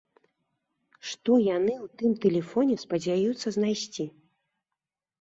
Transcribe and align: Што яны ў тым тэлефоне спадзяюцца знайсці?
Што 1.09 1.31
яны 1.57 1.73
ў 1.75 1.87
тым 2.01 2.11
тэлефоне 2.25 2.75
спадзяюцца 2.87 3.57
знайсці? 3.59 4.11